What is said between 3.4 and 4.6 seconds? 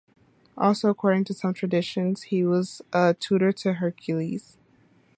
to Heracles.